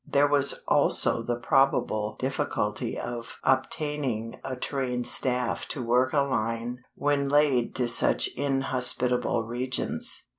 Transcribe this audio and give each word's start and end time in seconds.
There 0.03 0.27
was 0.27 0.61
also 0.67 1.21
the 1.21 1.35
probable 1.35 2.15
difficulty 2.17 2.97
of 2.99 3.37
obtaining 3.43 4.39
a 4.43 4.55
trained 4.55 5.05
staff 5.05 5.67
to 5.67 5.83
work 5.83 6.11
a 6.11 6.21
line 6.21 6.79
when 6.95 7.29
laid 7.29 7.75
to 7.75 7.87
such 7.87 8.27
inhospitable 8.29 9.43
regions. 9.43 10.23